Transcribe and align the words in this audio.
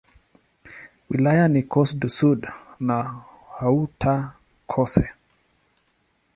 Wilaya 1.09 1.47
ni 1.47 1.61
Corse-du-Sud 1.71 2.41
na 2.87 2.97
Haute-Corse. 3.59 5.05